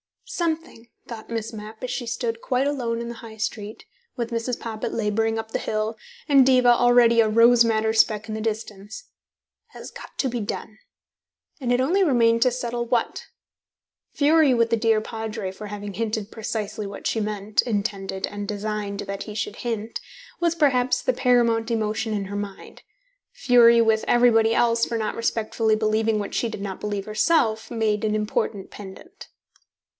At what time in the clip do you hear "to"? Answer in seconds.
10.17-10.29, 12.43-12.49